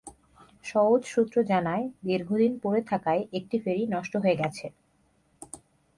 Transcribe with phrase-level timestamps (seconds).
[0.65, 4.65] সওজ সূত্র জানায়, দীর্ঘদিন পড়ে থাকায় একটি ফেরি নষ্ট হয়ে গেছে।